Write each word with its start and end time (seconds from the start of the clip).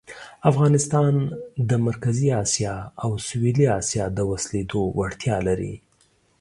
افغانستان 0.51 1.13
د 1.69 1.71
مرکزي 1.87 2.29
آسیا 2.43 2.75
او 3.03 3.09
سویلي 3.27 3.67
آسیا 3.79 4.05
د 4.17 4.19
وصلولو 4.31 4.79
وړتیا 4.97 5.37
لري. 5.47 5.73